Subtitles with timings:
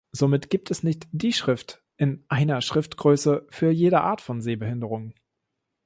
[0.13, 5.13] Somit gibt es nicht "die" Schrift in "einer" Schriftgröße für jede Art von Sehbehinderung.